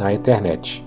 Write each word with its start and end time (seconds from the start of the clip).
na 0.00 0.14
internet. 0.14 0.82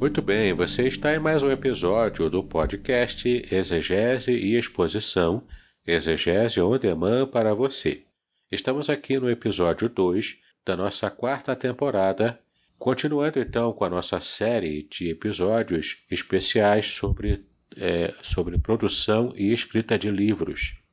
Muito 0.00 0.22
bem, 0.22 0.54
você 0.54 0.88
está 0.88 1.14
em 1.14 1.18
mais 1.18 1.42
um 1.42 1.50
episódio 1.50 2.30
do 2.30 2.42
podcast 2.42 3.46
Exegese 3.52 4.32
e 4.32 4.56
Exposição, 4.56 5.42
Exegese 5.86 6.62
on 6.62 6.78
Demand 6.78 7.26
para 7.26 7.52
você. 7.52 8.04
Estamos 8.50 8.88
aqui 8.88 9.18
no 9.18 9.28
episódio 9.28 9.86
2 9.86 10.38
da 10.64 10.74
nossa 10.74 11.10
quarta 11.10 11.54
temporada, 11.54 12.40
continuando 12.78 13.38
então 13.38 13.70
com 13.74 13.84
a 13.84 13.90
nossa 13.90 14.18
série 14.18 14.88
de 14.90 15.10
episódios 15.10 15.98
especiais 16.10 16.86
sobre, 16.86 17.44
é, 17.76 18.14
sobre 18.22 18.56
produção 18.56 19.34
e 19.36 19.52
escrita 19.52 19.98
de 19.98 20.10
livros. 20.10 20.87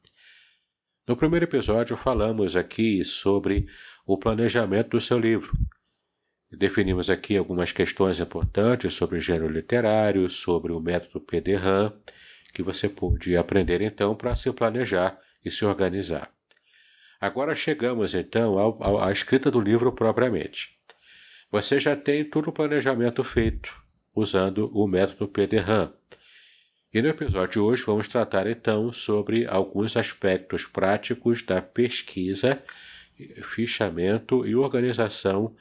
No 1.07 1.15
primeiro 1.15 1.45
episódio, 1.45 1.95
falamos 1.95 2.55
aqui 2.55 3.05
sobre 3.05 3.67
o 4.07 4.17
planejamento 4.17 4.89
do 4.89 5.01
seu 5.01 5.19
livro. 5.19 5.53
Definimos 6.51 7.11
aqui 7.11 7.37
algumas 7.37 7.71
questões 7.71 8.19
importantes 8.19 8.95
sobre 8.95 9.21
gênero 9.21 9.47
literário, 9.47 10.27
sobre 10.31 10.71
o 10.71 10.79
método 10.79 11.21
PDRAM, 11.21 11.93
que 12.51 12.63
você 12.63 12.89
pode 12.89 13.37
aprender 13.37 13.81
então 13.81 14.15
para 14.15 14.35
se 14.35 14.51
planejar 14.51 15.19
e 15.43 15.51
se 15.51 15.63
organizar. 15.63 16.33
Agora 17.21 17.53
chegamos 17.53 18.15
então 18.15 18.57
à 18.99 19.11
escrita 19.11 19.51
do 19.51 19.61
livro 19.61 19.91
propriamente. 19.91 20.75
Você 21.51 21.79
já 21.79 21.95
tem 21.95 22.27
todo 22.27 22.47
o 22.47 22.53
planejamento 22.53 23.23
feito 23.23 23.79
usando 24.15 24.71
o 24.73 24.87
método 24.87 25.27
PDRAM. 25.27 25.93
E 26.95 27.01
no 27.01 27.09
episódio 27.09 27.51
de 27.51 27.59
hoje 27.59 27.83
vamos 27.85 28.07
tratar 28.07 28.47
então 28.47 28.93
sobre 28.93 29.45
alguns 29.45 29.97
aspectos 29.97 30.65
práticos 30.65 31.43
da 31.43 31.61
pesquisa, 31.61 32.63
fichamento 33.43 34.47
e 34.47 34.55
organização 34.55 35.53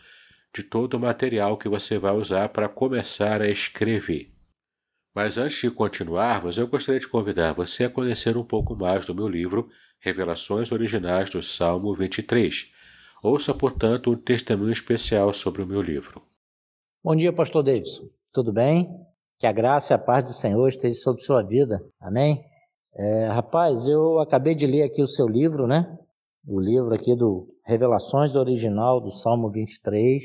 de 0.55 0.63
todo 0.63 0.95
o 0.95 1.01
material 1.01 1.59
que 1.59 1.69
você 1.69 1.99
vai 1.99 2.15
usar 2.15 2.51
para 2.51 2.69
começar 2.69 3.43
a 3.43 3.51
escrever. 3.51 4.33
Mas 5.13 5.37
antes 5.37 5.61
de 5.61 5.73
continuarmos, 5.73 6.57
eu 6.57 6.69
gostaria 6.69 7.01
de 7.01 7.09
convidar 7.09 7.53
você 7.53 7.83
a 7.83 7.91
conhecer 7.91 8.37
um 8.37 8.45
pouco 8.45 8.77
mais 8.77 9.05
do 9.05 9.13
meu 9.13 9.27
livro 9.27 9.69
Revelações 9.99 10.71
Originais 10.71 11.31
do 11.31 11.43
Salmo 11.43 11.97
23. 11.97 12.71
Ouça, 13.21 13.53
portanto, 13.53 14.13
um 14.13 14.17
testemunho 14.17 14.73
especial 14.73 15.35
sobre 15.35 15.63
o 15.63 15.67
meu 15.67 15.83
livro. 15.83 16.23
Bom 17.03 17.17
dia, 17.17 17.33
Pastor 17.33 17.65
Davidson. 17.65 18.09
Tudo 18.33 18.53
bem? 18.53 18.89
Que 19.39 19.47
a 19.47 19.53
graça 19.53 19.93
e 19.93 19.97
a 19.97 19.99
paz 19.99 20.25
do 20.25 20.33
Senhor 20.33 20.69
esteja 20.69 20.95
sobre 20.95 21.23
sua 21.23 21.43
vida. 21.43 21.81
Amém? 22.01 22.43
É, 22.97 23.27
rapaz, 23.27 23.87
eu 23.87 24.21
acabei 24.21 24.55
de 24.55 24.67
ler 24.67 24.85
aqui 24.85 25.03
o 25.03 25.09
seu 25.09 25.27
livro, 25.27 25.67
né? 25.67 25.85
O 26.47 26.61
livro 26.61 26.95
aqui 26.95 27.17
do 27.17 27.47
Revelações 27.67 28.37
Original 28.37 29.01
do 29.01 29.11
Salmo 29.11 29.51
23 29.51 30.23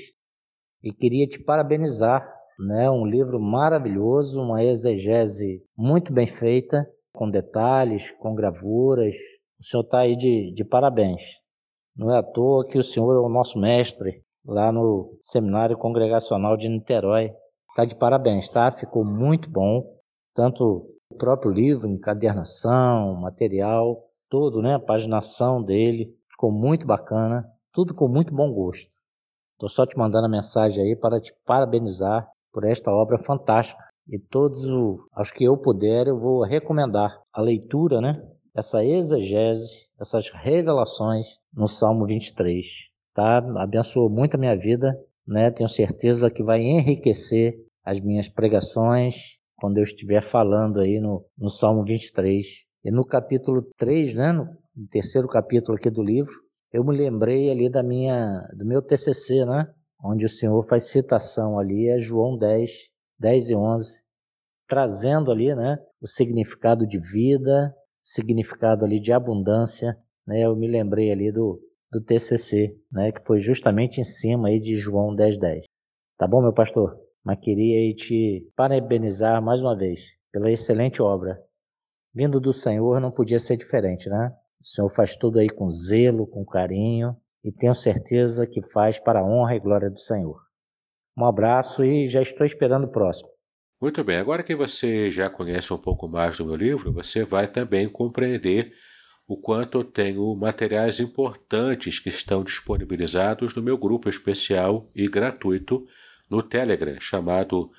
e 0.83 0.93
queria 0.93 1.25
te 1.25 1.43
parabenizar, 1.43 2.21
né? 2.59 2.89
Um 2.89 3.05
livro 3.05 3.39
maravilhoso, 3.39 4.41
uma 4.41 4.63
exegese 4.63 5.63
muito 5.75 6.13
bem 6.13 6.27
feita, 6.27 6.85
com 7.11 7.29
detalhes, 7.29 8.11
com 8.19 8.35
gravuras. 8.35 9.15
O 9.59 9.63
senhor 9.63 9.83
está 9.83 9.99
aí 10.01 10.15
de, 10.15 10.53
de 10.53 10.63
parabéns. 10.63 11.21
Não 11.95 12.13
é 12.13 12.19
à 12.19 12.23
toa 12.23 12.67
que 12.67 12.77
o 12.77 12.83
senhor 12.83 13.15
é 13.15 13.19
o 13.19 13.29
nosso 13.29 13.59
mestre 13.59 14.23
lá 14.45 14.71
no 14.71 15.17
Seminário 15.19 15.77
Congregacional 15.77 16.55
de 16.55 16.69
Niterói. 16.69 17.31
Está 17.79 17.85
de 17.85 17.95
parabéns, 17.95 18.49
tá? 18.49 18.69
Ficou 18.73 19.05
muito 19.05 19.49
bom. 19.49 19.97
Tanto 20.35 20.85
o 21.09 21.15
próprio 21.15 21.49
livro, 21.49 21.87
encadernação, 21.87 23.15
material, 23.15 24.03
todo, 24.29 24.61
né? 24.61 24.75
A 24.75 24.79
paginação 24.79 25.63
dele. 25.63 26.13
Ficou 26.29 26.51
muito 26.51 26.85
bacana. 26.85 27.49
Tudo 27.71 27.93
com 27.93 28.09
muito 28.09 28.35
bom 28.35 28.51
gosto. 28.51 28.91
Estou 29.53 29.69
só 29.69 29.85
te 29.85 29.97
mandando 29.97 30.25
a 30.25 30.29
mensagem 30.29 30.83
aí 30.83 30.93
para 30.93 31.21
te 31.21 31.33
parabenizar 31.45 32.29
por 32.51 32.65
esta 32.65 32.91
obra 32.91 33.17
fantástica. 33.17 33.81
E 34.09 34.19
todos 34.19 34.65
os 34.65 35.31
que 35.31 35.45
eu 35.45 35.55
puder, 35.55 36.07
eu 36.07 36.19
vou 36.19 36.43
recomendar 36.43 37.17
a 37.33 37.41
leitura, 37.41 38.01
né? 38.01 38.11
Essa 38.53 38.83
exegese, 38.83 39.87
essas 39.97 40.27
revelações 40.27 41.39
no 41.53 41.65
Salmo 41.65 42.05
23. 42.05 42.65
Tá? 43.13 43.37
Abençoou 43.37 44.09
muito 44.09 44.35
a 44.35 44.37
minha 44.37 44.57
vida, 44.57 45.01
né? 45.25 45.49
Tenho 45.49 45.69
certeza 45.69 46.29
que 46.29 46.43
vai 46.43 46.59
enriquecer 46.59 47.68
as 47.89 47.99
minhas 47.99 48.29
pregações 48.29 49.39
quando 49.55 49.79
eu 49.79 49.83
estiver 49.83 50.21
falando 50.21 50.79
aí 50.79 50.99
no, 50.99 51.25
no 51.35 51.49
Salmo 51.49 51.83
23. 51.83 52.45
E 52.85 52.91
no 52.91 53.03
capítulo 53.03 53.63
3, 53.77 54.13
né, 54.13 54.31
no 54.31 54.87
terceiro 54.89 55.27
capítulo 55.27 55.75
aqui 55.75 55.89
do 55.89 56.03
livro, 56.03 56.31
eu 56.71 56.83
me 56.85 56.95
lembrei 56.95 57.49
ali 57.49 57.67
da 57.67 57.81
minha, 57.81 58.47
do 58.55 58.65
meu 58.65 58.81
TCC, 58.81 59.43
né, 59.43 59.67
onde 60.03 60.23
o 60.23 60.29
Senhor 60.29 60.61
faz 60.69 60.91
citação 60.91 61.57
ali 61.57 61.91
a 61.91 61.97
João 61.97 62.37
10, 62.37 62.69
10 63.19 63.49
e 63.49 63.55
11, 63.55 64.03
trazendo 64.67 65.31
ali, 65.31 65.53
né, 65.55 65.77
o 65.99 66.07
significado 66.07 66.85
de 66.85 66.99
vida, 66.99 67.75
significado 68.03 68.85
ali 68.85 68.99
de 68.99 69.11
abundância, 69.11 69.97
né, 70.27 70.45
eu 70.45 70.55
me 70.55 70.69
lembrei 70.69 71.11
ali 71.11 71.31
do, 71.31 71.59
do 71.91 71.99
TCC, 71.99 72.77
né, 72.91 73.11
que 73.11 73.25
foi 73.25 73.39
justamente 73.39 73.99
em 73.99 74.05
cima 74.05 74.49
aí 74.49 74.59
de 74.59 74.75
João 74.75 75.13
10, 75.15 75.39
10. 75.39 75.65
Tá 76.17 76.27
bom, 76.27 76.41
meu 76.41 76.53
pastor? 76.53 77.08
Mas 77.23 77.37
queria 77.39 77.93
te 77.93 78.49
parabenizar 78.55 79.41
mais 79.41 79.61
uma 79.61 79.77
vez 79.77 80.17
pela 80.31 80.51
excelente 80.51 81.01
obra. 81.01 81.41
Vindo 82.13 82.39
do 82.39 82.51
Senhor 82.53 82.99
não 82.99 83.11
podia 83.11 83.39
ser 83.39 83.57
diferente, 83.57 84.09
né? 84.09 84.31
O 84.61 84.65
Senhor 84.65 84.89
faz 84.89 85.15
tudo 85.15 85.39
aí 85.39 85.49
com 85.49 85.69
zelo, 85.69 86.27
com 86.27 86.45
carinho 86.45 87.15
e 87.43 87.51
tenho 87.51 87.73
certeza 87.73 88.45
que 88.45 88.61
faz 88.61 88.99
para 88.99 89.19
a 89.19 89.25
honra 89.25 89.55
e 89.55 89.59
glória 89.59 89.89
do 89.89 89.99
Senhor. 89.99 90.41
Um 91.17 91.25
abraço 91.25 91.83
e 91.83 92.07
já 92.07 92.21
estou 92.21 92.45
esperando 92.45 92.85
o 92.85 92.91
próximo. 92.91 93.29
Muito 93.81 94.03
bem, 94.03 94.17
agora 94.17 94.43
que 94.43 94.55
você 94.55 95.09
já 95.09 95.29
conhece 95.29 95.73
um 95.73 95.77
pouco 95.77 96.07
mais 96.07 96.37
do 96.37 96.45
meu 96.45 96.55
livro, 96.55 96.91
você 96.91 97.23
vai 97.23 97.47
também 97.47 97.87
compreender 97.87 98.73
o 99.25 99.37
quanto 99.37 99.77
eu 99.77 99.83
tenho 99.83 100.35
materiais 100.35 100.99
importantes 100.99 101.99
que 101.99 102.09
estão 102.09 102.43
disponibilizados 102.43 103.55
no 103.55 103.61
meu 103.61 103.77
grupo 103.77 104.09
especial 104.09 104.89
e 104.93 105.07
gratuito 105.07 105.85
no 106.29 106.43
Telegram, 106.43 106.99
chamado 106.99 107.71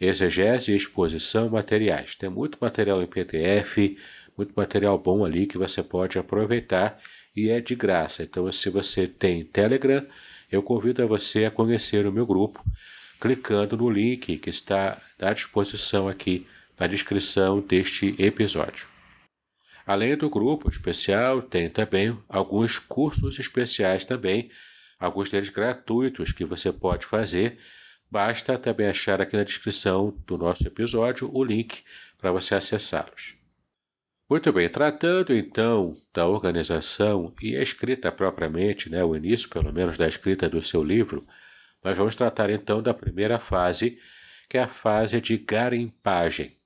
Exegese 0.00 0.72
e 0.72 0.76
Exposição 0.76 1.48
Materiais. 1.50 2.14
Tem 2.14 2.28
muito 2.30 2.58
material 2.60 3.02
em 3.02 3.06
PDF, 3.06 3.96
muito 4.36 4.52
material 4.56 4.96
bom 4.98 5.24
ali 5.24 5.46
que 5.46 5.58
você 5.58 5.82
pode 5.82 6.18
aproveitar 6.18 7.00
e 7.34 7.50
é 7.50 7.60
de 7.60 7.74
graça. 7.74 8.22
Então, 8.22 8.50
se 8.52 8.70
você 8.70 9.06
tem 9.06 9.44
Telegram, 9.44 10.06
eu 10.50 10.62
convido 10.62 11.02
a 11.02 11.06
você 11.06 11.44
a 11.44 11.50
conhecer 11.50 12.06
o 12.06 12.12
meu 12.12 12.26
grupo 12.26 12.64
clicando 13.20 13.76
no 13.76 13.90
link 13.90 14.36
que 14.38 14.50
está 14.50 15.00
à 15.20 15.32
disposição 15.32 16.08
aqui 16.08 16.46
na 16.78 16.86
descrição 16.86 17.60
deste 17.60 18.14
episódio. 18.18 18.86
Além 19.84 20.16
do 20.16 20.30
grupo 20.30 20.68
especial, 20.68 21.42
tem 21.42 21.68
também 21.68 22.16
alguns 22.28 22.78
cursos 22.78 23.38
especiais 23.38 24.04
também, 24.04 24.50
alguns 24.98 25.30
deles 25.30 25.48
gratuitos 25.48 26.30
que 26.30 26.44
você 26.44 26.72
pode 26.72 27.06
fazer 27.06 27.58
Basta 28.10 28.58
também 28.58 28.88
achar 28.88 29.20
aqui 29.20 29.36
na 29.36 29.44
descrição 29.44 30.16
do 30.26 30.38
nosso 30.38 30.66
episódio 30.66 31.30
o 31.32 31.44
link 31.44 31.82
para 32.16 32.32
você 32.32 32.54
acessá-los. 32.54 33.36
Muito 34.30 34.52
bem, 34.52 34.68
tratando 34.68 35.34
então 35.34 35.96
da 36.12 36.26
organização 36.26 37.34
e 37.40 37.56
a 37.56 37.62
escrita 37.62 38.10
propriamente, 38.12 38.90
né, 38.90 39.02
o 39.04 39.16
início 39.16 39.48
pelo 39.48 39.72
menos 39.72 39.96
da 39.96 40.06
escrita 40.06 40.48
do 40.48 40.62
seu 40.62 40.82
livro, 40.82 41.26
nós 41.82 41.96
vamos 41.96 42.14
tratar 42.14 42.50
então 42.50 42.82
da 42.82 42.92
primeira 42.92 43.38
fase, 43.38 43.98
que 44.48 44.58
é 44.58 44.62
a 44.62 44.68
fase 44.68 45.20
de 45.20 45.36
garimpagem. 45.36 46.56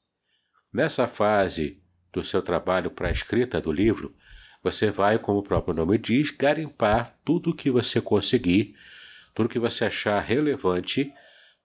Nessa 0.73 1.07
fase 1.07 1.83
do 2.13 2.25
seu 2.25 2.41
trabalho 2.41 2.91
para 2.91 3.09
a 3.09 3.13
escrita 3.13 3.61
do 3.61 3.71
livro, 3.71 4.15
você 4.63 4.91
vai, 4.91 5.19
como 5.19 5.41
o 5.41 5.43
próprio 5.43 5.75
nome 5.75 5.99
diz, 5.99 6.31
garimpar 6.31 7.19
tudo 7.25 7.51
o 7.51 7.55
que 7.55 7.71
você 7.71 8.01
conseguir, 8.01 8.77
tudo 9.35 9.49
que 9.49 9.59
você 9.59 9.85
achar 9.85 10.21
relevante 10.21 11.13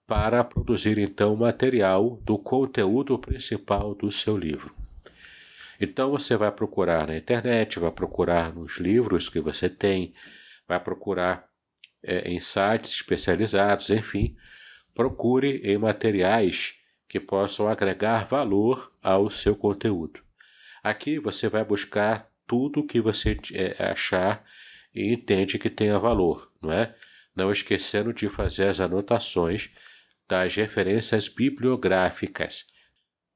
para 0.08 0.42
produzir 0.42 0.96
então 0.96 1.34
o 1.34 1.36
material 1.36 2.18
do 2.24 2.38
conteúdo 2.38 3.18
principal 3.18 3.94
do 3.94 4.10
seu 4.10 4.38
livro. 4.38 4.74
Então 5.78 6.10
você 6.10 6.34
vai 6.34 6.50
procurar 6.50 7.06
na 7.06 7.16
internet, 7.18 7.78
vai 7.78 7.92
procurar 7.92 8.54
nos 8.54 8.78
livros 8.78 9.28
que 9.28 9.38
você 9.38 9.68
tem, 9.68 10.14
vai 10.66 10.80
procurar 10.80 11.46
é, 12.02 12.26
em 12.26 12.40
sites 12.40 12.92
especializados, 12.92 13.90
enfim, 13.90 14.34
procure 14.94 15.60
em 15.62 15.76
materiais 15.76 16.76
que 17.06 17.20
possam 17.20 17.68
agregar 17.68 18.24
valor 18.24 18.90
ao 19.02 19.30
seu 19.30 19.54
conteúdo. 19.54 20.22
Aqui 20.82 21.18
você 21.18 21.50
vai 21.50 21.64
buscar 21.66 22.30
tudo 22.46 22.86
que 22.86 22.98
você 22.98 23.36
é, 23.52 23.90
achar 23.90 24.42
e 24.94 25.12
entende 25.12 25.58
que 25.58 25.68
tenha 25.68 25.98
valor, 25.98 26.50
não 26.62 26.72
é? 26.72 26.94
Não 27.36 27.52
esquecendo 27.52 28.10
de 28.14 28.26
fazer 28.30 28.68
as 28.68 28.80
anotações 28.80 29.70
das 30.28 30.54
referências 30.54 31.28
bibliográficas 31.28 32.66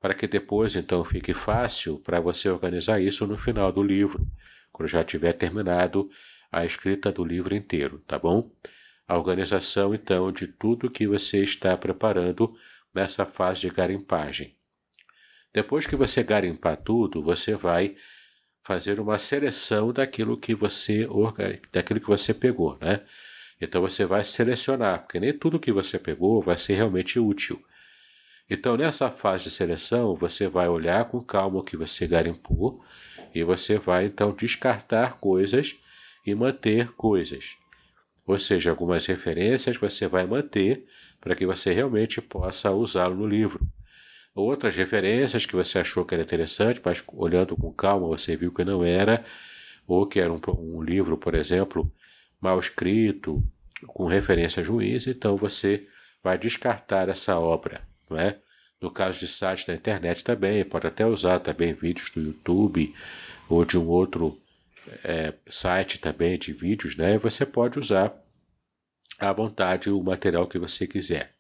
para 0.03 0.15
que 0.15 0.27
depois 0.27 0.75
então 0.75 1.05
fique 1.05 1.33
fácil 1.33 2.01
para 2.01 2.19
você 2.19 2.49
organizar 2.51 3.01
isso 3.01 3.25
no 3.25 3.39
final 3.39 3.71
do 3.73 3.85
livro, 3.85 4.27
quando 4.73 4.89
já 4.89 5.05
tiver 5.05 5.33
terminado 5.33 6.11
a 6.51 6.67
escrita 6.67 7.13
do 7.13 7.25
livro 7.25 7.55
inteiro, 7.55 8.01
tá 8.01 8.19
bom? 8.19 8.51
A 9.07 9.17
organização 9.17 9.95
então 9.95 10.33
de 10.33 10.49
tudo 10.49 10.91
que 10.91 11.07
você 11.07 11.45
está 11.45 11.77
preparando 11.77 12.53
nessa 12.93 13.25
fase 13.25 13.61
de 13.61 13.71
garimpagem. 13.71 14.57
Depois 15.55 15.87
que 15.87 15.95
você 15.95 16.25
garimpar 16.25 16.79
tudo, 16.79 17.23
você 17.23 17.55
vai 17.55 17.95
fazer 18.65 18.99
uma 18.99 19.19
seleção 19.19 19.93
daquilo 19.93 20.37
que 20.37 20.55
você 20.55 21.07
daquilo 21.71 22.01
que 22.01 22.07
você 22.07 22.35
pegou, 22.35 22.77
né? 22.81 23.05
Então 23.61 23.81
você 23.81 24.05
vai 24.05 24.25
selecionar, 24.25 25.03
porque 25.03 25.21
nem 25.21 25.33
tudo 25.33 25.61
que 25.61 25.73
você 25.73 25.99
pegou 25.99 26.43
vai 26.43 26.59
ser 26.59 26.75
realmente 26.75 27.19
útil. 27.19 27.63
Então, 28.51 28.77
nessa 28.77 29.09
fase 29.09 29.45
de 29.45 29.51
seleção, 29.51 30.15
você 30.15 30.47
vai 30.47 30.69
olhar 30.69 31.05
com 31.07 31.23
calma 31.23 31.61
o 31.61 31.65
que 31.65 31.77
você 31.77 32.07
garimpou 32.07 32.85
e 33.35 33.43
você 33.43 33.79
vai 33.79 34.05
então 34.05 34.33
descartar 34.33 35.19
coisas 35.19 35.77
e 36.27 36.35
manter 36.35 36.93
coisas. 36.93 37.57
Ou 38.27 38.39
seja, 38.39 38.71
algumas 38.71 39.07
referências 39.07 39.77
você 39.77 40.07
vai 40.07 40.27
manter 40.27 40.87
para 41.21 41.35
que 41.35 41.47
você 41.47 41.73
realmente 41.73 42.21
possa 42.21 42.71
usá-lo 42.73 43.15
no 43.15 43.27
livro. 43.27 43.67
Outras 44.35 44.77
referências 44.77 45.45
que 45.45 45.55
você 45.55 45.79
achou 45.79 46.05
que 46.05 46.15
era 46.15 46.23
interessante, 46.23 46.81
mas 46.85 47.03
olhando 47.13 47.57
com 47.57 47.73
calma 47.73 48.07
você 48.07 48.37
viu 48.37 48.53
que 48.53 48.65
não 48.65 48.85
era, 48.85 49.25
ou 49.87 50.07
que 50.07 50.21
era 50.21 50.33
um, 50.33 50.41
um 50.59 50.83
livro, 50.83 51.17
por 51.17 51.35
exemplo, 51.35 51.93
mal 52.43 52.61
escrito, 52.61 53.43
com 53.87 54.07
referências 54.07 54.69
ruins, 54.69 55.07
então 55.07 55.37
você 55.37 55.87
vai 56.23 56.37
descartar 56.37 57.09
essa 57.09 57.39
obra 57.39 57.81
não 58.13 58.21
é? 58.21 58.39
No 58.81 58.91
caso 58.91 59.19
de 59.19 59.29
sites 59.29 59.65
da 59.65 59.75
internet 59.75 60.25
também, 60.25 60.65
pode 60.65 60.87
até 60.87 61.07
usar 61.07 61.39
também 61.39 61.73
vídeos 61.73 62.11
do 62.11 62.21
YouTube 62.21 62.95
ou 63.49 63.65
de 63.65 63.79
um 63.79 63.87
outro 63.89 64.41
é, 65.05 65.33
site 65.49 65.99
também 65.99 66.39
de 66.39 66.53
vídeos, 66.53 66.97
né? 66.97 67.17
Você 67.19 67.47
pode 67.47 67.79
usar 67.79 68.13
à 69.19 69.33
vontade 69.33 69.89
o 69.89 70.03
material 70.03 70.47
que 70.47 70.59
você 70.59 70.87
quiser. 70.87 71.33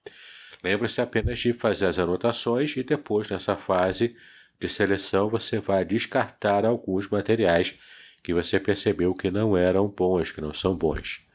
Lembre-se 0.63 1.01
apenas 1.01 1.41
de 1.41 1.53
fazer 1.53 1.87
as 1.87 1.99
anotações 1.99 2.77
e 2.77 2.85
depois, 2.85 3.29
nessa 3.29 3.57
fase 3.57 4.17
de 4.61 4.69
seleção, 4.69 5.29
você 5.29 5.59
vai 5.59 5.85
descartar 5.85 6.65
alguns 6.65 7.09
materiais 7.09 7.77
que 8.23 8.33
você 8.33 8.61
percebeu 8.61 9.15
que 9.15 9.31
não 9.31 9.57
eram 9.57 9.89
bons, 9.89 10.31
que 10.31 10.41
não 10.41 10.55
são 10.55 10.77
bons. 10.77 11.27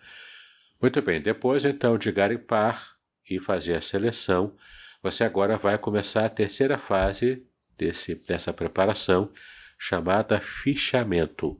Muito 0.81 1.01
bem, 1.01 1.21
depois 1.21 1.65
então 1.65 1.97
de 1.97 2.11
garimpar 2.11 2.95
e 3.29 3.39
fazer 3.39 3.75
a 3.75 3.81
seleção, 3.81 4.55
você 5.01 5.23
agora 5.23 5.57
vai 5.57 5.77
começar 5.77 6.25
a 6.25 6.29
terceira 6.29 6.77
fase 6.77 7.43
desse, 7.77 8.15
dessa 8.15 8.53
preparação, 8.53 9.31
chamada 9.77 10.39
fichamento. 10.39 11.59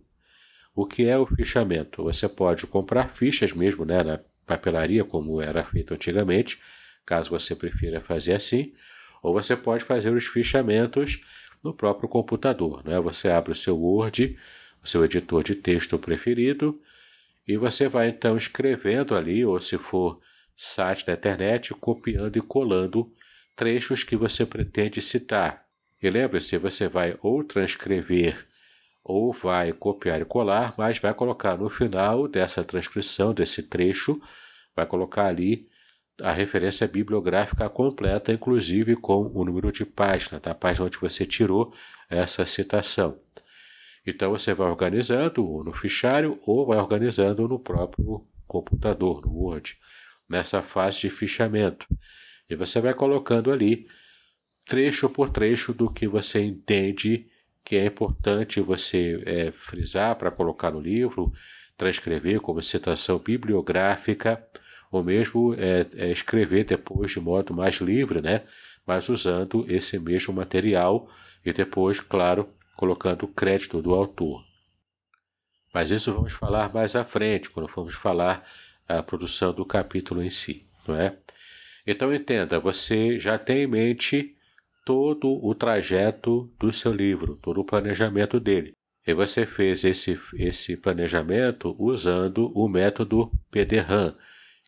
O 0.75 0.85
que 0.85 1.07
é 1.07 1.17
o 1.17 1.25
fichamento? 1.25 2.03
Você 2.03 2.29
pode 2.29 2.65
comprar 2.67 3.09
fichas 3.09 3.53
mesmo 3.53 3.85
né, 3.85 4.03
na 4.03 4.19
papelaria, 4.45 5.03
como 5.03 5.41
era 5.41 5.63
feito 5.63 5.93
antigamente, 5.93 6.59
caso 7.05 7.29
você 7.29 7.55
prefira 7.55 7.99
fazer 7.99 8.33
assim, 8.33 8.73
ou 9.21 9.33
você 9.33 9.55
pode 9.55 9.83
fazer 9.83 10.11
os 10.11 10.25
fichamentos 10.25 11.21
no 11.63 11.73
próprio 11.73 12.07
computador. 12.07 12.83
Né? 12.85 12.99
Você 12.99 13.29
abre 13.29 13.51
o 13.51 13.55
seu 13.55 13.77
Word, 13.77 14.37
seu 14.87 15.03
editor 15.03 15.43
de 15.43 15.55
texto 15.55 15.97
preferido, 15.99 16.81
e 17.47 17.57
você 17.57 17.87
vai 17.87 18.09
então 18.09 18.37
escrevendo 18.37 19.15
ali, 19.15 19.45
ou 19.45 19.59
se 19.61 19.77
for 19.77 20.19
site 20.55 21.05
da 21.05 21.13
internet, 21.13 21.73
copiando 21.73 22.37
e 22.37 22.41
colando 22.41 23.11
trechos 23.55 24.03
que 24.03 24.15
você 24.15 24.45
pretende 24.45 25.01
citar. 25.01 25.65
E 26.01 26.09
lembre-se, 26.09 26.57
você 26.57 26.87
vai 26.87 27.17
ou 27.21 27.43
transcrever 27.43 28.45
ou 29.03 29.31
vai 29.31 29.71
copiar 29.71 30.21
e 30.21 30.25
colar, 30.25 30.73
mas 30.77 30.99
vai 30.99 31.13
colocar 31.13 31.57
no 31.57 31.69
final 31.69 32.27
dessa 32.27 32.63
transcrição, 32.63 33.33
desse 33.33 33.63
trecho, 33.63 34.21
vai 34.75 34.85
colocar 34.85 35.27
ali 35.27 35.69
a 36.21 36.31
referência 36.31 36.87
bibliográfica 36.87 37.69
completa, 37.69 38.33
inclusive 38.33 38.95
com 38.95 39.31
o 39.33 39.45
número 39.45 39.71
de 39.71 39.85
página, 39.85 40.39
da 40.39 40.53
página 40.53 40.87
onde 40.87 40.97
você 40.97 41.25
tirou 41.25 41.73
essa 42.09 42.45
citação. 42.45 43.26
Então 44.07 44.31
você 44.31 44.53
vai 44.53 44.69
organizando 44.69 45.61
no 45.65 45.73
fichário 45.73 46.39
ou 46.45 46.65
vai 46.65 46.77
organizando 46.77 47.45
no 47.45 47.59
próprio 47.59 48.25
computador, 48.47 49.21
no 49.25 49.33
Word, 49.33 49.77
nessa 50.29 50.61
fase 50.61 51.01
de 51.01 51.09
fichamento. 51.09 51.85
E 52.49 52.55
você 52.55 52.79
vai 52.79 52.93
colocando 52.93 53.51
ali, 53.51 53.85
trecho 54.65 55.09
por 55.09 55.29
trecho, 55.29 55.73
do 55.73 55.91
que 55.91 56.07
você 56.07 56.41
entende 56.41 57.27
que 57.65 57.75
é 57.75 57.85
importante 57.85 58.61
você 58.61 59.21
é, 59.25 59.51
frisar 59.51 60.15
para 60.15 60.31
colocar 60.31 60.71
no 60.71 60.79
livro, 60.79 61.33
transcrever 61.75 62.39
como 62.39 62.63
citação 62.63 63.19
bibliográfica, 63.19 64.41
ou 64.89 65.03
mesmo 65.03 65.53
é, 65.55 65.85
é, 65.95 66.11
escrever 66.13 66.63
depois 66.63 67.11
de 67.11 67.19
modo 67.19 67.53
mais 67.53 67.75
livre, 67.81 68.21
né? 68.21 68.43
mas 68.85 69.09
usando 69.09 69.65
esse 69.67 69.99
mesmo 69.99 70.33
material 70.33 71.09
e 71.45 71.51
depois, 71.51 71.99
claro, 71.99 72.49
colocando 72.77 73.23
o 73.23 73.27
crédito 73.27 73.81
do 73.81 73.93
autor. 73.93 74.45
Mas 75.73 75.91
isso 75.91 76.13
vamos 76.13 76.31
falar 76.31 76.73
mais 76.73 76.95
à 76.95 77.03
frente, 77.03 77.49
quando 77.49 77.67
formos 77.67 77.95
falar 77.95 78.47
a 78.87 79.03
produção 79.03 79.51
do 79.51 79.65
capítulo 79.65 80.23
em 80.23 80.29
si, 80.29 80.65
não 80.87 80.95
é? 80.95 81.17
Então 81.85 82.13
entenda, 82.13 82.59
você 82.59 83.19
já 83.19 83.37
tem 83.37 83.63
em 83.63 83.67
mente 83.67 84.37
todo 84.85 85.43
o 85.43 85.53
trajeto 85.53 86.49
do 86.59 86.71
seu 86.71 86.93
livro, 86.93 87.35
todo 87.41 87.59
o 87.59 87.65
planejamento 87.65 88.39
dele. 88.39 88.73
E 89.05 89.13
você 89.13 89.45
fez 89.45 89.83
esse, 89.83 90.19
esse 90.35 90.77
planejamento 90.77 91.75
usando 91.79 92.51
o 92.53 92.67
método 92.67 93.31
PDRAM, 93.49 94.15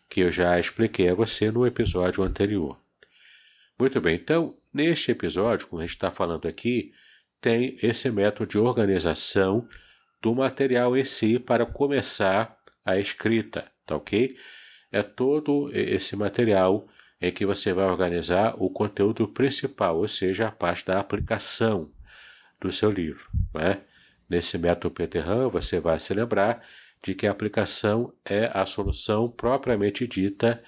que 0.10 0.22
eu 0.22 0.32
já 0.32 0.60
expliquei 0.60 1.10
a 1.10 1.14
você 1.14 1.52
no 1.52 1.66
episódio 1.66 2.24
anterior. 2.24 2.80
Muito 3.78 4.02
bem, 4.02 4.16
então, 4.16 4.58
neste 4.74 5.12
episódio, 5.12 5.68
como 5.68 5.82
a 5.82 5.86
gente 5.86 5.96
está 5.96 6.12
falando 6.12 6.48
aqui, 6.48 6.92
tem 7.42 7.78
esse 7.82 8.10
método 8.12 8.50
de 8.50 8.58
organização 8.58 9.68
do 10.22 10.36
material 10.36 10.98
em 10.98 11.06
si 11.06 11.40
para 11.40 11.66
começar 11.66 12.58
a 12.86 12.98
escrita, 12.98 13.72
tá 13.86 13.96
ok? 13.96 14.36
É 14.92 15.04
todo 15.04 15.70
esse 15.74 16.16
material 16.16 16.88
em 17.22 17.32
que 17.32 17.46
você 17.46 17.74
vai 17.74 17.86
organizar 17.86 18.56
o 18.58 18.70
conteúdo 18.70 19.28
principal, 19.28 19.98
ou 19.98 20.08
seja, 20.08 20.48
a 20.48 20.52
parte 20.52 20.86
da 20.86 21.00
aplicação 21.00 21.92
do 22.60 22.72
seu 22.72 22.92
livro. 22.92 23.30
Né? 23.54 23.82
Nesse 24.30 24.58
método 24.58 24.94
PTRAM, 24.94 25.50
você 25.50 25.80
vai 25.80 26.00
se 26.00 26.14
lembrar 26.14 26.64
de 27.04 27.14
que 27.14 27.28
a 27.28 27.32
aplicação 27.32 28.14
é 28.26 28.50
a 28.54 28.66
solução 28.66 29.30
propriamente 29.30 30.08
dita 30.08 30.62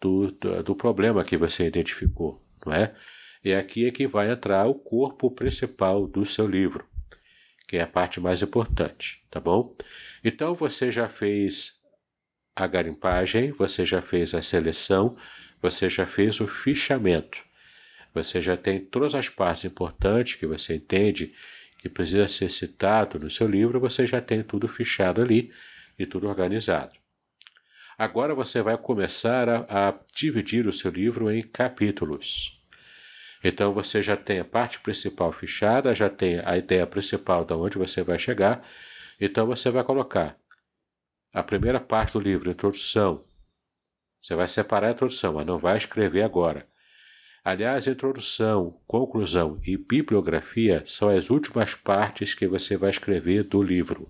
do, 0.00 0.30
do, 0.32 0.62
do 0.62 0.74
problema 0.74 1.24
que 1.24 1.36
você 1.36 1.66
identificou. 1.66 2.42
Não 2.64 2.72
é? 2.72 2.94
E 3.44 3.52
aqui 3.52 3.86
é 3.86 3.90
que 3.90 4.06
vai 4.06 4.30
entrar 4.30 4.66
o 4.66 4.74
corpo 4.74 5.30
principal 5.30 6.06
do 6.06 6.24
seu 6.24 6.46
livro, 6.46 6.88
que 7.68 7.76
é 7.76 7.82
a 7.82 7.86
parte 7.86 8.18
mais 8.18 8.40
importante, 8.40 9.22
tá 9.30 9.38
bom? 9.38 9.76
Então 10.24 10.54
você 10.54 10.90
já 10.90 11.08
fez 11.08 11.74
a 12.56 12.66
garimpagem, 12.66 13.52
você 13.52 13.84
já 13.84 14.00
fez 14.00 14.32
a 14.34 14.40
seleção, 14.40 15.16
você 15.60 15.90
já 15.90 16.06
fez 16.06 16.40
o 16.40 16.46
fichamento. 16.46 17.44
Você 18.14 18.40
já 18.40 18.56
tem 18.56 18.78
todas 18.80 19.14
as 19.14 19.28
partes 19.28 19.64
importantes 19.64 20.36
que 20.36 20.46
você 20.46 20.76
entende 20.76 21.34
que 21.78 21.88
precisa 21.88 22.28
ser 22.28 22.50
citado 22.50 23.18
no 23.18 23.28
seu 23.28 23.46
livro, 23.46 23.78
você 23.78 24.06
já 24.06 24.20
tem 24.20 24.42
tudo 24.42 24.66
fichado 24.66 25.20
ali 25.20 25.52
e 25.98 26.06
tudo 26.06 26.28
organizado. 26.28 26.94
Agora 27.98 28.34
você 28.34 28.62
vai 28.62 28.78
começar 28.78 29.48
a, 29.48 29.88
a 29.88 29.94
dividir 30.14 30.66
o 30.66 30.72
seu 30.72 30.90
livro 30.90 31.30
em 31.30 31.42
capítulos. 31.42 32.63
Então 33.44 33.74
você 33.74 34.02
já 34.02 34.16
tem 34.16 34.40
a 34.40 34.44
parte 34.44 34.80
principal 34.80 35.30
fichada, 35.30 35.94
já 35.94 36.08
tem 36.08 36.40
a 36.42 36.56
ideia 36.56 36.86
principal 36.86 37.44
de 37.44 37.52
onde 37.52 37.76
você 37.76 38.02
vai 38.02 38.18
chegar. 38.18 38.66
Então 39.20 39.46
você 39.46 39.70
vai 39.70 39.84
colocar 39.84 40.34
a 41.34 41.42
primeira 41.42 41.78
parte 41.78 42.14
do 42.14 42.20
livro, 42.20 42.50
introdução. 42.50 43.22
Você 44.22 44.34
vai 44.34 44.48
separar 44.48 44.88
a 44.88 44.92
introdução, 44.92 45.34
mas 45.34 45.46
não 45.46 45.58
vai 45.58 45.76
escrever 45.76 46.22
agora. 46.22 46.66
Aliás, 47.44 47.86
introdução, 47.86 48.80
conclusão 48.86 49.60
e 49.62 49.76
bibliografia 49.76 50.82
são 50.86 51.10
as 51.10 51.28
últimas 51.28 51.74
partes 51.74 52.34
que 52.34 52.46
você 52.46 52.78
vai 52.78 52.88
escrever 52.88 53.42
do 53.42 53.62
livro. 53.62 54.08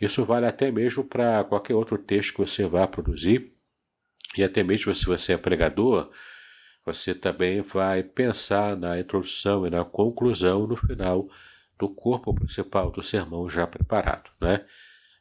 Isso 0.00 0.24
vale 0.24 0.46
até 0.46 0.70
mesmo 0.70 1.02
para 1.02 1.42
qualquer 1.42 1.74
outro 1.74 1.98
texto 1.98 2.34
que 2.34 2.38
você 2.38 2.64
vá 2.68 2.86
produzir, 2.86 3.52
e 4.36 4.44
até 4.44 4.62
mesmo 4.62 4.94
se 4.94 5.04
você 5.04 5.32
é 5.32 5.36
pregador, 5.36 6.12
você 6.84 7.14
também 7.14 7.60
vai 7.60 8.02
pensar 8.02 8.76
na 8.76 8.98
introdução 8.98 9.66
e 9.66 9.70
na 9.70 9.84
conclusão 9.84 10.66
no 10.66 10.76
final 10.76 11.28
do 11.78 11.88
corpo 11.88 12.34
principal 12.34 12.90
do 12.90 13.02
sermão 13.02 13.48
já 13.48 13.66
preparado. 13.66 14.30
Né? 14.40 14.64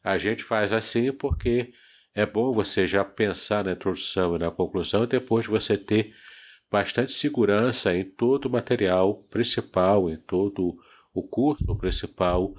A 0.04 0.18
gente 0.18 0.44
faz 0.44 0.72
assim 0.72 1.12
porque 1.12 1.72
é 2.14 2.26
bom 2.26 2.52
você 2.52 2.88
já 2.88 3.06
pensar 3.06 3.64
na 3.64 3.72
introdução 3.74 4.36
e 4.36 4.40
na 4.40 4.52
conclusão 4.52 5.06
depois 5.06 5.46
você 5.46 5.78
ter 5.78 6.14
bastante 6.70 7.12
segurança 7.12 7.94
em 7.96 8.04
todo 8.04 8.46
o 8.46 8.50
material 8.50 9.24
principal, 9.30 10.10
em 10.10 10.18
todo 10.18 10.78
o 11.14 11.22
curso 11.22 11.76
principal 11.76 12.56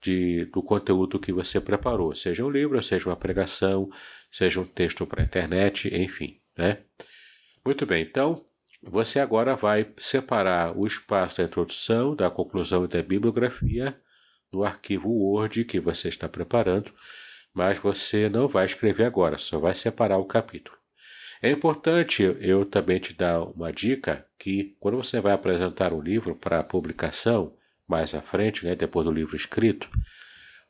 de, 0.00 0.44
do 0.46 0.62
conteúdo 0.62 1.18
que 1.18 1.32
você 1.32 1.60
preparou, 1.60 2.14
seja 2.14 2.44
um 2.44 2.50
livro, 2.50 2.80
seja 2.82 3.08
uma 3.08 3.16
pregação, 3.16 3.90
seja 4.30 4.60
um 4.60 4.66
texto 4.66 5.06
para 5.06 5.22
a 5.22 5.24
internet, 5.24 5.92
enfim. 5.94 6.38
Né? 6.56 6.78
Muito 7.66 7.84
bem, 7.84 8.00
então 8.00 8.46
você 8.80 9.18
agora 9.18 9.56
vai 9.56 9.92
separar 9.98 10.78
o 10.78 10.86
espaço 10.86 11.38
da 11.38 11.42
introdução, 11.48 12.14
da 12.14 12.30
conclusão 12.30 12.84
e 12.84 12.88
da 12.88 13.02
bibliografia 13.02 14.00
no 14.52 14.62
arquivo 14.62 15.08
Word 15.08 15.64
que 15.64 15.80
você 15.80 16.08
está 16.08 16.28
preparando, 16.28 16.92
mas 17.52 17.76
você 17.76 18.28
não 18.28 18.46
vai 18.46 18.66
escrever 18.66 19.04
agora, 19.04 19.36
só 19.36 19.58
vai 19.58 19.74
separar 19.74 20.16
o 20.18 20.24
capítulo. 20.24 20.78
É 21.42 21.50
importante 21.50 22.22
eu 22.38 22.64
também 22.64 23.00
te 23.00 23.12
dar 23.12 23.40
uma 23.40 23.72
dica 23.72 24.24
que 24.38 24.76
quando 24.78 24.98
você 24.98 25.20
vai 25.20 25.32
apresentar 25.32 25.92
um 25.92 26.00
livro 26.00 26.36
para 26.36 26.62
publicação, 26.62 27.56
mais 27.84 28.14
à 28.14 28.22
frente, 28.22 28.64
né, 28.64 28.76
depois 28.76 29.04
do 29.04 29.10
livro 29.10 29.34
escrito, 29.34 29.90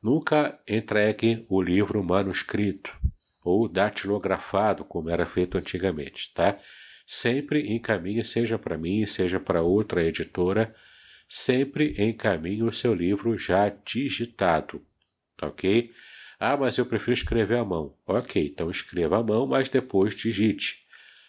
nunca 0.03 0.59
entregue 0.67 1.45
o 1.51 1.61
livro 1.61 2.03
manuscrito 2.03 2.99
ou 3.45 3.69
datilografado, 3.69 4.83
como 4.83 5.11
era 5.11 5.27
feito 5.27 5.59
antigamente, 5.59 6.33
tá? 6.33 6.59
Sempre 7.07 7.73
encaminhe, 7.73 8.25
seja 8.25 8.59
para 8.59 8.77
mim, 8.77 9.07
seja 9.07 9.39
para 9.39 9.63
outra 9.63 10.03
editora, 10.03 10.75
sempre 11.29 11.95
encaminhe 12.03 12.65
o 12.65 12.73
seu 12.73 12.93
livro 12.93 13.39
já 13.39 13.69
digitado, 13.69 14.85
tá 15.37 15.47
ok? 15.47 15.93
Ah, 16.39 16.57
mas 16.57 16.77
eu 16.77 16.85
prefiro 16.85 17.13
escrever 17.13 17.59
à 17.59 17.65
mão. 17.65 17.97
Ok, 18.05 18.45
então 18.45 18.69
escreva 18.71 19.19
à 19.19 19.23
mão, 19.23 19.47
mas 19.47 19.69
depois 19.69 20.15
digite. 20.15 20.85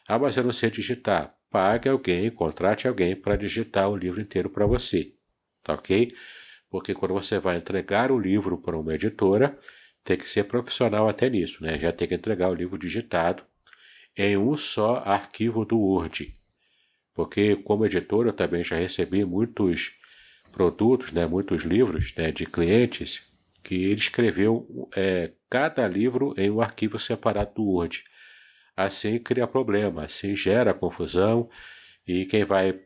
Ah, 0.07 0.17
mas 0.17 0.35
eu 0.35 0.43
não 0.43 0.51
sei 0.51 0.71
digitar. 0.71 1.35
Pague 1.49 1.87
alguém, 1.87 2.29
contrate 2.31 2.87
alguém 2.87 3.15
para 3.15 3.37
digitar 3.37 3.89
o 3.89 3.95
livro 3.95 4.19
inteiro 4.19 4.49
para 4.49 4.65
você. 4.65 5.13
Tá 5.63 5.75
ok? 5.75 6.11
Porque 6.69 6.93
quando 6.95 7.13
você 7.13 7.39
vai 7.39 7.55
entregar 7.55 8.11
o 8.11 8.19
livro 8.19 8.57
para 8.57 8.77
uma 8.77 8.95
editora, 8.95 9.57
tem 10.03 10.17
que 10.17 10.29
ser 10.29 10.45
profissional 10.45 11.07
até 11.07 11.29
nisso, 11.29 11.63
né? 11.63 11.77
Já 11.77 11.91
tem 11.91 12.07
que 12.07 12.15
entregar 12.15 12.49
o 12.49 12.55
livro 12.55 12.77
digitado 12.77 13.43
em 14.17 14.35
um 14.35 14.57
só 14.57 15.03
arquivo 15.05 15.63
do 15.63 15.77
Word. 15.79 16.33
Porque 17.13 17.55
como 17.55 17.85
editor 17.85 18.25
eu 18.25 18.33
também 18.33 18.63
já 18.63 18.75
recebi 18.75 19.23
muitos 19.23 19.91
produtos, 20.51 21.11
né, 21.11 21.27
muitos 21.27 21.63
livros 21.63 22.13
né, 22.15 22.31
de 22.31 22.45
clientes 22.45 23.31
que 23.63 23.75
ele 23.75 23.99
escreveu 23.99 24.89
é, 24.95 25.31
cada 25.49 25.87
livro 25.87 26.33
em 26.37 26.49
um 26.49 26.61
arquivo 26.61 26.97
separado 26.97 27.53
do 27.55 27.63
Word. 27.63 28.03
Assim 28.75 29.19
cria 29.19 29.45
problema, 29.47 30.05
assim 30.05 30.35
gera 30.35 30.73
confusão 30.73 31.49
e 32.07 32.25
quem 32.25 32.43
vai 32.43 32.79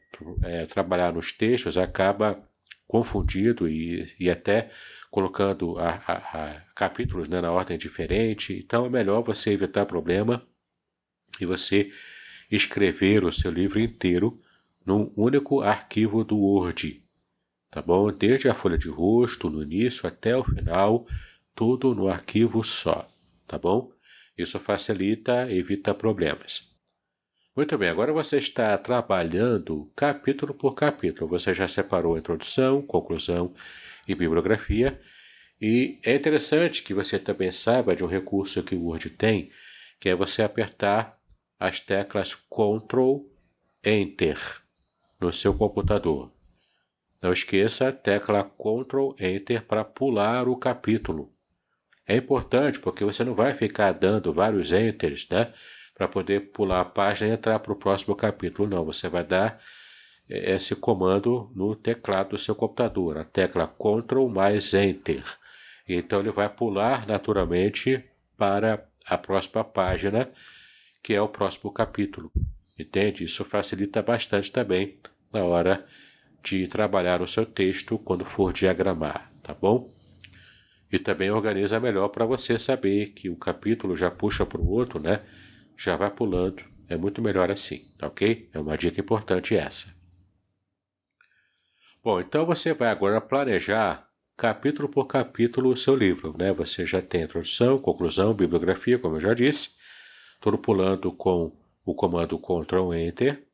é, 0.43 0.65
trabalhar 0.65 1.13
nos 1.13 1.31
textos 1.31 1.77
acaba 1.77 2.41
confundido 2.87 3.69
e, 3.69 4.13
e 4.19 4.29
até 4.29 4.69
colocando 5.09 5.77
a, 5.77 5.89
a, 6.07 6.13
a 6.13 6.61
capítulos 6.75 7.29
né, 7.29 7.39
na 7.39 7.51
ordem 7.51 7.77
diferente. 7.77 8.57
Então 8.57 8.85
é 8.85 8.89
melhor 8.89 9.21
você 9.21 9.51
evitar 9.51 9.85
problema 9.85 10.45
e 11.41 11.45
você 11.45 11.91
escrever 12.49 13.23
o 13.23 13.31
seu 13.31 13.51
livro 13.51 13.79
inteiro 13.79 14.39
num 14.85 15.11
único 15.15 15.61
arquivo 15.61 16.23
do 16.23 16.37
Word 16.37 17.01
tá 17.71 17.81
bom? 17.81 18.11
Desde 18.11 18.49
a 18.49 18.53
folha 18.53 18.77
de 18.77 18.89
rosto, 18.89 19.49
no 19.49 19.63
início 19.63 20.05
até 20.05 20.35
o 20.35 20.43
final, 20.43 21.07
tudo 21.55 21.95
no 21.95 22.09
arquivo 22.09 22.63
só, 22.63 23.09
tá 23.47 23.57
bom? 23.57 23.91
Isso 24.37 24.59
facilita, 24.59 25.49
evita 25.49 25.93
problemas. 25.93 26.69
Muito 27.55 27.77
bem, 27.77 27.89
agora 27.89 28.11
você 28.11 28.37
está 28.37 28.77
trabalhando 28.77 29.91
capítulo 29.95 30.53
por 30.53 30.73
capítulo. 30.73 31.29
Você 31.29 31.53
já 31.53 31.67
separou 31.67 32.15
a 32.15 32.19
introdução, 32.19 32.81
conclusão 32.81 33.53
e 34.07 34.15
bibliografia. 34.15 34.99
E 35.59 35.99
é 36.03 36.15
interessante 36.15 36.81
que 36.81 36.93
você 36.93 37.19
também 37.19 37.51
saiba 37.51 37.95
de 37.95 38.03
um 38.03 38.07
recurso 38.07 38.63
que 38.63 38.75
o 38.75 38.85
Word 38.85 39.09
tem, 39.11 39.49
que 39.99 40.09
é 40.09 40.15
você 40.15 40.41
apertar 40.41 41.17
as 41.61 41.79
teclas 41.79 42.33
Ctrl 42.33 43.17
Enter 43.85 44.39
no 45.19 45.31
seu 45.31 45.53
computador. 45.53 46.31
Não 47.21 47.31
esqueça 47.31 47.89
a 47.89 47.91
tecla 47.91 48.43
Ctrl 48.43 49.11
Enter 49.19 49.63
para 49.63 49.85
pular 49.85 50.47
o 50.47 50.57
capítulo. 50.57 51.31
É 52.07 52.15
importante 52.15 52.79
porque 52.79 53.05
você 53.05 53.23
não 53.23 53.35
vai 53.35 53.53
ficar 53.53 53.91
dando 53.91 54.33
vários 54.33 54.71
enters, 54.71 55.29
né? 55.29 55.53
Para 55.93 56.07
poder 56.07 56.51
pular 56.51 56.81
a 56.81 56.85
página 56.85 57.29
e 57.29 57.33
entrar 57.33 57.59
para 57.59 57.71
o 57.71 57.75
próximo 57.75 58.15
capítulo. 58.15 58.67
Não, 58.67 58.83
você 58.83 59.07
vai 59.07 59.23
dar 59.23 59.61
é, 60.27 60.55
esse 60.55 60.75
comando 60.75 61.51
no 61.55 61.75
teclado 61.75 62.29
do 62.29 62.39
seu 62.39 62.55
computador, 62.55 63.19
a 63.19 63.23
tecla 63.23 63.67
Ctrl 63.67 64.25
mais 64.29 64.73
Enter. 64.73 65.23
Então 65.87 66.21
ele 66.21 66.31
vai 66.31 66.49
pular 66.49 67.05
naturalmente 67.05 68.03
para 68.35 68.83
a 69.05 69.15
próxima 69.15 69.63
página, 69.63 70.27
que 71.01 71.13
é 71.13 71.21
o 71.21 71.29
próximo 71.29 71.71
capítulo. 71.71 72.31
Entende? 72.77 73.23
Isso 73.23 73.43
facilita 73.45 74.01
bastante 74.01 74.51
também 74.51 74.97
na 75.31 75.43
hora 75.43 75.85
de 76.43 76.67
trabalhar 76.67 77.21
o 77.21 77.27
seu 77.27 77.45
texto 77.45 77.97
quando 77.99 78.25
for 78.25 78.51
diagramar, 78.51 79.31
tá 79.43 79.53
bom? 79.53 79.93
E 80.91 80.99
também 80.99 81.29
organiza 81.31 81.79
melhor 81.79 82.09
para 82.09 82.25
você 82.25 82.59
saber 82.59 83.07
que 83.07 83.29
o 83.29 83.35
capítulo 83.35 83.95
já 83.95 84.11
puxa 84.11 84.45
para 84.45 84.59
o 84.59 84.69
outro, 84.69 84.99
né? 84.99 85.21
Já 85.77 85.95
vai 85.95 86.09
pulando. 86.11 86.63
É 86.89 86.97
muito 86.97 87.21
melhor 87.21 87.49
assim, 87.49 87.85
tá 87.97 88.07
ok? 88.07 88.49
É 88.53 88.59
uma 88.59 88.77
dica 88.77 88.99
importante 88.99 89.55
essa. 89.55 89.95
Bom, 92.03 92.19
então 92.19 92.45
você 92.45 92.73
vai 92.73 92.89
agora 92.89 93.21
planejar 93.21 94.09
capítulo 94.35 94.89
por 94.89 95.05
capítulo 95.05 95.71
o 95.71 95.77
seu 95.77 95.95
livro, 95.95 96.35
né? 96.37 96.51
Você 96.51 96.85
já 96.85 97.01
tem 97.01 97.21
introdução, 97.21 97.77
conclusão, 97.77 98.33
bibliografia, 98.33 98.97
como 98.97 99.17
eu 99.17 99.21
já 99.21 99.33
disse, 99.35 99.69
tudo 100.41 100.57
pulando 100.57 101.11
com 101.13 101.55
o 101.85 101.95
comando 101.95 102.37
Ctrl 102.39 102.93
Enter. 102.93 103.47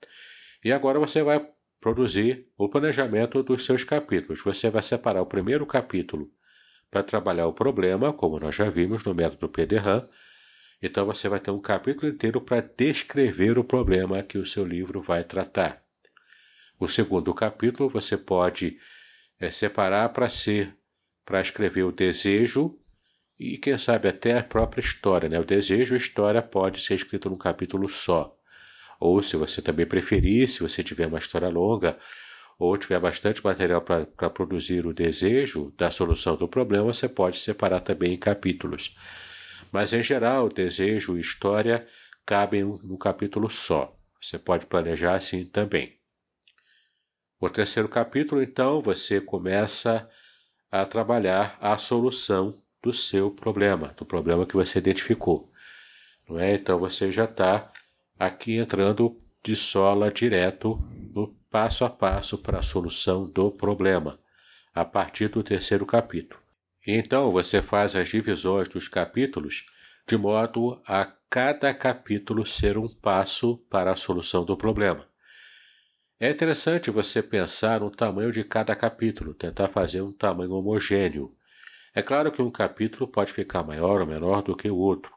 E 0.63 0.71
agora 0.71 0.97
você 0.97 1.21
vai 1.21 1.45
produzir 1.79 2.47
o 2.57 2.67
planejamento 2.67 3.43
dos 3.43 3.65
seus 3.65 3.83
capítulos. 3.83 4.41
Você 4.41 4.69
vai 4.69 4.81
separar 4.81 5.21
o 5.21 5.27
primeiro 5.27 5.65
capítulo 5.65 6.31
para 6.89 7.03
trabalhar 7.03 7.45
o 7.47 7.53
problema, 7.53 8.13
como 8.13 8.39
nós 8.39 8.55
já 8.55 8.69
vimos 8.69 9.03
no 9.03 9.13
método 9.13 9.49
PDRAM. 9.49 10.07
Então 10.81 11.05
você 11.05 11.27
vai 11.27 11.39
ter 11.39 11.51
um 11.51 11.59
capítulo 11.59 12.11
inteiro 12.11 12.39
para 12.39 12.61
descrever 12.61 13.59
o 13.59 13.63
problema 13.63 14.23
que 14.23 14.37
o 14.37 14.45
seu 14.45 14.65
livro 14.65 15.01
vai 15.01 15.23
tratar. 15.23 15.83
O 16.79 16.87
segundo 16.87 17.33
capítulo 17.33 17.89
você 17.89 18.15
pode 18.15 18.79
é, 19.39 19.51
separar 19.51 20.09
para 20.09 20.29
ser 20.29 20.75
para 21.25 21.41
escrever 21.41 21.83
o 21.83 21.91
desejo 21.91 22.79
e 23.39 23.57
quem 23.57 23.77
sabe 23.77 24.07
até 24.07 24.37
a 24.37 24.43
própria 24.43 24.81
história, 24.81 25.29
né? 25.29 25.39
O 25.39 25.45
desejo 25.45 25.93
a 25.93 25.97
história 25.97 26.41
pode 26.41 26.81
ser 26.81 26.95
escrito 26.95 27.29
num 27.29 27.37
capítulo 27.37 27.87
só. 27.87 28.35
Ou 28.99 29.21
se 29.21 29.37
você 29.37 29.61
também 29.61 29.85
preferir, 29.85 30.49
se 30.49 30.61
você 30.61 30.83
tiver 30.83 31.07
uma 31.07 31.19
história 31.19 31.47
longa 31.47 31.97
ou 32.57 32.75
tiver 32.75 32.99
bastante 32.99 33.43
material 33.43 33.81
para 33.81 34.29
produzir 34.31 34.87
o 34.87 34.93
desejo 34.93 35.71
da 35.77 35.91
solução 35.91 36.35
do 36.35 36.47
problema, 36.47 36.91
você 36.91 37.07
pode 37.07 37.37
separar 37.37 37.81
também 37.81 38.13
em 38.13 38.17
capítulos. 38.17 38.95
Mas 39.71 39.93
em 39.93 40.01
geral, 40.01 40.49
desejo 40.49 41.15
e 41.15 41.21
história 41.21 41.85
cabem 42.25 42.63
num 42.63 42.97
capítulo 42.97 43.49
só. 43.51 43.95
Você 44.19 44.39
pode 44.39 44.65
planejar 44.65 45.15
assim 45.15 45.45
também. 45.45 45.99
O 47.39 47.47
terceiro 47.47 47.87
capítulo, 47.87 48.41
então, 48.41 48.81
você 48.81 49.21
começa 49.21 50.09
a 50.71 50.83
trabalhar 50.87 51.55
a 51.61 51.77
solução 51.77 52.59
do 52.87 52.93
seu 52.93 53.29
problema, 53.29 53.93
do 53.97 54.05
problema 54.05 54.45
que 54.45 54.55
você 54.55 54.79
identificou. 54.79 55.51
Não 56.27 56.39
é? 56.39 56.53
Então 56.53 56.79
você 56.79 57.11
já 57.11 57.25
está 57.25 57.69
aqui 58.17 58.55
entrando 58.55 59.17
de 59.43 59.57
sola 59.57 60.09
direto 60.09 60.81
no 61.13 61.35
passo 61.49 61.83
a 61.83 61.89
passo 61.89 62.37
para 62.37 62.59
a 62.59 62.63
solução 62.63 63.29
do 63.29 63.51
problema, 63.51 64.17
a 64.73 64.85
partir 64.85 65.27
do 65.27 65.43
terceiro 65.43 65.85
capítulo. 65.85 66.41
Então 66.85 67.29
você 67.29 67.61
faz 67.61 67.93
as 67.93 68.07
divisões 68.07 68.69
dos 68.69 68.87
capítulos 68.87 69.65
de 70.07 70.15
modo 70.15 70.81
a 70.87 71.11
cada 71.29 71.73
capítulo 71.73 72.45
ser 72.45 72.77
um 72.77 72.87
passo 72.87 73.57
para 73.69 73.91
a 73.91 73.97
solução 73.97 74.45
do 74.45 74.55
problema. 74.55 75.05
É 76.17 76.31
interessante 76.31 76.89
você 76.89 77.21
pensar 77.21 77.81
no 77.81 77.91
tamanho 77.91 78.31
de 78.31 78.45
cada 78.45 78.73
capítulo, 78.77 79.33
tentar 79.33 79.67
fazer 79.67 80.01
um 80.01 80.13
tamanho 80.13 80.53
homogêneo. 80.53 81.36
É 81.97 82.03
claro 82.03 82.31
que 82.31 82.43
um 82.43 82.51
capítulo 82.51 83.07
pode 83.07 83.33
ficar 83.33 83.63
maior 83.63 84.01
ou 84.01 84.05
menor 84.05 84.43
do 84.43 84.55
que 84.55 84.69
o 84.69 84.77
outro, 84.77 85.11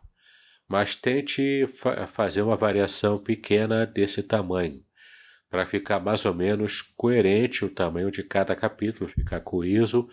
mas 0.66 0.94
tente 0.96 1.66
fa 1.66 2.06
fazer 2.06 2.40
uma 2.40 2.56
variação 2.56 3.18
pequena 3.18 3.84
desse 3.84 4.22
tamanho, 4.22 4.82
para 5.50 5.66
ficar 5.66 6.00
mais 6.00 6.24
ou 6.24 6.32
menos 6.32 6.80
coerente 6.96 7.66
o 7.66 7.68
tamanho 7.68 8.10
de 8.10 8.22
cada 8.22 8.56
capítulo, 8.56 9.10
ficar 9.10 9.40
coeso, 9.40 10.08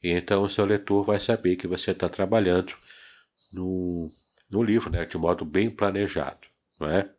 e 0.00 0.10
então 0.10 0.44
o 0.44 0.48
seu 0.48 0.64
leitor 0.64 1.04
vai 1.04 1.18
saber 1.18 1.56
que 1.56 1.66
você 1.66 1.90
está 1.90 2.08
trabalhando 2.08 2.72
no, 3.52 4.08
no 4.48 4.62
livro, 4.62 4.90
né, 4.90 5.04
de 5.04 5.18
modo 5.18 5.44
bem 5.44 5.68
planejado. 5.68 6.46
Não 6.78 6.88
é? 6.88 7.10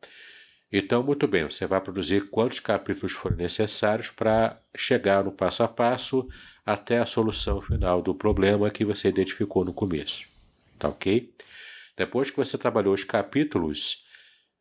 Então, 0.78 1.02
muito 1.02 1.26
bem, 1.26 1.46
você 1.46 1.66
vai 1.66 1.80
produzir 1.80 2.30
quantos 2.30 2.60
capítulos 2.60 3.14
forem 3.14 3.38
necessários 3.38 4.12
para 4.12 4.60
chegar 4.76 5.24
no 5.24 5.32
passo 5.32 5.64
a 5.64 5.70
passo 5.70 6.28
até 6.66 7.00
a 7.00 7.06
solução 7.06 7.62
final 7.62 8.02
do 8.02 8.14
problema 8.14 8.70
que 8.70 8.84
você 8.84 9.08
identificou 9.08 9.64
no 9.64 9.74
começo. 9.74 10.28
Tá 10.78 10.90
ok? 10.90 11.34
Depois 11.96 12.30
que 12.30 12.36
você 12.36 12.58
trabalhou 12.58 12.94
os 12.94 13.06
capítulos 13.06 14.04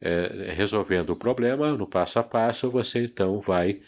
é, 0.00 0.52
resolvendo 0.54 1.10
o 1.10 1.16
problema 1.16 1.72
no 1.72 1.84
passo 1.84 2.20
a 2.20 2.22
passo, 2.22 2.70
você 2.70 3.06
então 3.06 3.40
vai 3.40 3.80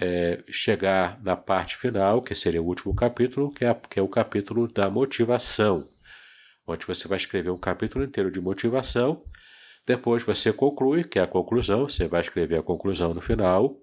é, 0.00 0.44
chegar 0.48 1.20
na 1.20 1.34
parte 1.34 1.76
final, 1.76 2.22
que 2.22 2.36
seria 2.36 2.62
o 2.62 2.66
último 2.66 2.94
capítulo, 2.94 3.50
que 3.50 3.64
é, 3.64 3.74
que 3.90 3.98
é 3.98 4.02
o 4.02 4.08
capítulo 4.08 4.68
da 4.68 4.88
motivação, 4.88 5.88
onde 6.64 6.86
você 6.86 7.08
vai 7.08 7.18
escrever 7.18 7.50
um 7.50 7.58
capítulo 7.58 8.04
inteiro 8.04 8.30
de 8.30 8.40
motivação 8.40 9.24
depois 9.86 10.24
você 10.24 10.52
conclui, 10.52 11.04
que 11.04 11.18
é 11.18 11.22
a 11.22 11.26
conclusão, 11.26 11.88
você 11.88 12.08
vai 12.08 12.20
escrever 12.20 12.58
a 12.58 12.62
conclusão 12.62 13.14
no 13.14 13.20
final 13.20 13.80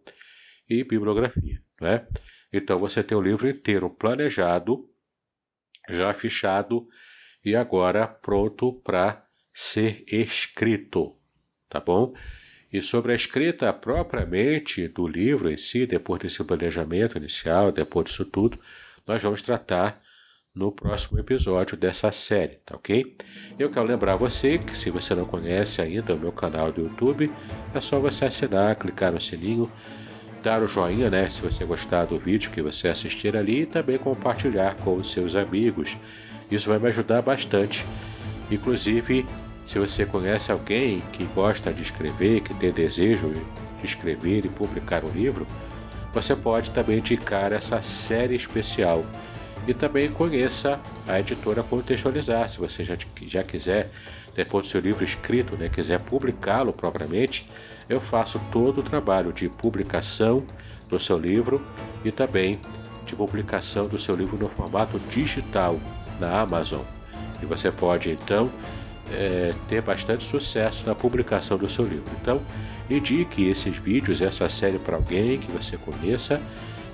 e 0.69 0.83
bibliografia. 0.83 1.61
Né? 1.79 2.05
Então 2.51 2.77
você 2.77 3.01
tem 3.01 3.17
o 3.17 3.21
livro 3.21 3.47
inteiro 3.47 3.89
planejado, 3.89 4.89
já 5.89 6.13
fichado 6.13 6.87
e 7.43 7.55
agora 7.55 8.05
pronto 8.07 8.73
para 8.73 9.25
ser 9.53 10.03
escrito. 10.07 11.17
Tá 11.69 11.79
bom? 11.79 12.13
E 12.71 12.81
sobre 12.81 13.11
a 13.11 13.15
escrita 13.15 13.71
propriamente 13.71 14.87
do 14.87 15.07
livro 15.07 15.49
em 15.49 15.57
si, 15.57 15.85
depois 15.85 16.21
desse 16.21 16.43
planejamento 16.43 17.17
inicial, 17.17 17.71
depois 17.71 18.05
disso 18.05 18.25
tudo, 18.25 18.59
nós 19.07 19.21
vamos 19.21 19.41
tratar 19.41 20.01
no 20.55 20.71
próximo 20.71 21.19
episódio 21.19 21.75
dessa 21.75 22.11
série, 22.11 22.59
tá 22.63 22.75
ok? 22.75 23.17
Eu 23.57 23.71
quero 23.71 23.87
lembrar 23.87 24.15
você 24.15 24.59
que 24.59 24.77
se 24.77 24.91
você 24.91 25.15
não 25.15 25.25
conhece 25.25 25.81
ainda 25.81 26.13
o 26.13 26.19
meu 26.19 26.31
canal 26.31 26.71
do 26.71 26.81
YouTube, 26.81 27.31
é 27.73 27.81
só 27.81 27.99
você 27.99 28.25
assinar, 28.25 28.75
clicar 28.75 29.11
no 29.11 29.19
sininho, 29.19 29.71
dar 30.43 30.61
o 30.61 30.67
joinha, 30.67 31.09
né, 31.09 31.27
se 31.27 31.41
você 31.41 31.65
gostar 31.65 32.05
do 32.05 32.19
vídeo 32.19 32.51
que 32.51 32.61
você 32.61 32.87
assistir 32.87 33.35
ali 33.35 33.61
e 33.61 33.65
também 33.65 33.97
compartilhar 33.97 34.75
com 34.75 34.95
os 34.97 35.09
seus 35.09 35.33
amigos. 35.33 35.97
Isso 36.51 36.69
vai 36.69 36.77
me 36.77 36.87
ajudar 36.89 37.23
bastante. 37.23 37.83
Inclusive, 38.51 39.25
se 39.65 39.79
você 39.79 40.05
conhece 40.05 40.51
alguém 40.51 41.01
que 41.13 41.23
gosta 41.33 41.73
de 41.73 41.81
escrever, 41.81 42.41
que 42.41 42.53
tem 42.53 42.71
desejo 42.71 43.29
de 43.79 43.85
escrever 43.85 44.45
e 44.45 44.49
publicar 44.49 45.03
um 45.03 45.09
livro, 45.09 45.47
você 46.13 46.35
pode 46.35 46.69
também 46.69 46.99
indicar 46.99 47.51
essa 47.51 47.81
série 47.81 48.35
especial 48.35 49.03
e 49.67 49.73
também 49.73 50.09
conheça 50.09 50.79
a 51.07 51.19
editora 51.19 51.63
Contextualizar, 51.63 52.49
se 52.49 52.57
você 52.57 52.83
já, 52.83 52.97
já 53.25 53.43
quiser, 53.43 53.89
depois 54.35 54.65
do 54.65 54.69
seu 54.69 54.81
livro 54.81 55.03
escrito, 55.03 55.57
né, 55.57 55.69
quiser 55.69 55.99
publicá-lo 55.99 56.73
propriamente, 56.73 57.45
eu 57.87 58.01
faço 58.01 58.41
todo 58.51 58.79
o 58.79 58.83
trabalho 58.83 59.31
de 59.31 59.47
publicação 59.47 60.43
do 60.89 60.99
seu 60.99 61.17
livro 61.17 61.61
e 62.03 62.11
também 62.11 62.59
de 63.05 63.15
publicação 63.15 63.87
do 63.87 63.99
seu 63.99 64.15
livro 64.15 64.37
no 64.37 64.49
formato 64.49 64.99
digital 65.09 65.79
na 66.19 66.41
Amazon. 66.41 66.81
E 67.41 67.45
você 67.45 67.71
pode 67.71 68.09
então 68.09 68.49
é, 69.11 69.53
ter 69.67 69.81
bastante 69.81 70.23
sucesso 70.23 70.85
na 70.85 70.95
publicação 70.95 71.57
do 71.57 71.69
seu 71.69 71.85
livro. 71.85 72.11
Então, 72.21 72.41
indique 72.89 73.47
esses 73.47 73.75
vídeos, 73.77 74.21
essa 74.21 74.47
série 74.49 74.79
para 74.79 74.95
alguém 74.95 75.37
que 75.37 75.51
você 75.51 75.77
conheça 75.77 76.41